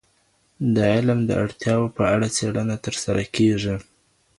[0.75, 3.75] د علم د اړتیاوو په اړه څیړنه ترسره کیږي.